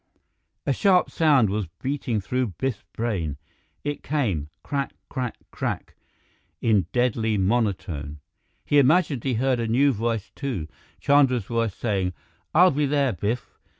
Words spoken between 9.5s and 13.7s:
a new voice too, Chandra's voice, saying, "I'll be there, Biff!"